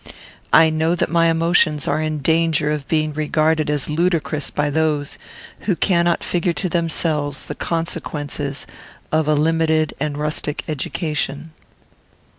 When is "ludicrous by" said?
3.87-4.71